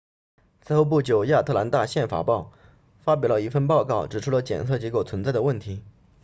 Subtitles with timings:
[0.63, 2.53] 此后不久亚特兰大宪法报
[3.01, 5.83] 发表了一份报告指出了检测结果存在的问题